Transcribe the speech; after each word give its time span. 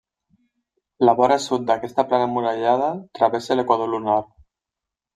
La 1.09 1.15
vora 1.19 1.37
sud 1.43 1.69
d'aquesta 1.69 2.07
plana 2.13 2.29
emmurallada 2.31 2.91
travessa 3.21 3.61
l'equador 3.63 3.97
lunar. 3.97 4.21